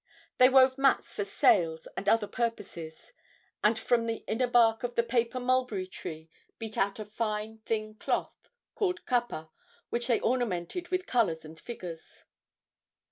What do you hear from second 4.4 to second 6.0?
bark of the paper mulberry